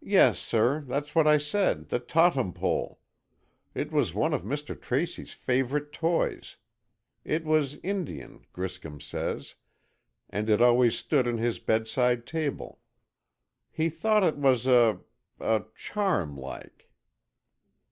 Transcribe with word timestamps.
"Yes, 0.00 0.40
sir, 0.40 0.80
that's 0.80 1.14
what 1.14 1.28
I 1.28 1.38
said, 1.38 1.90
the 1.90 2.00
Tottum 2.00 2.52
Pole. 2.52 2.98
It 3.72 3.92
was 3.92 4.12
one 4.14 4.34
of 4.34 4.42
Mr. 4.42 4.74
Tracy's 4.74 5.32
favourite 5.32 5.92
toys. 5.92 6.56
It 7.24 7.44
was 7.44 7.76
Indian, 7.84 8.46
Griscom 8.52 9.00
says, 9.00 9.54
and 10.28 10.50
it 10.50 10.60
always 10.60 10.98
stood 10.98 11.28
on 11.28 11.38
his 11.38 11.60
bedside 11.60 12.26
table. 12.26 12.80
He 13.70 13.88
thought 13.90 14.24
it 14.24 14.38
was 14.38 14.66
a—a 14.66 15.62
charm, 15.76 16.36
like." 16.36 16.90